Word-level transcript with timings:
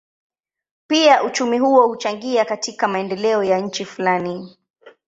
Pia 0.87 1.23
uchumi 1.23 1.57
huo 1.59 1.87
huchangia 1.87 2.45
katika 2.45 2.87
maendeleo 2.87 3.43
ya 3.43 3.59
nchi 3.59 3.85
fulani. 3.85 4.57